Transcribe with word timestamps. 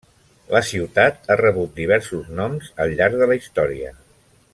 La 0.53 0.61
ciutat 0.69 1.29
ha 1.29 1.37
rebut 1.41 1.77
diversos 1.81 2.31
noms 2.39 2.71
al 2.87 2.97
llarg 3.01 3.19
de 3.25 3.29
la 3.33 3.37
història. 3.43 3.93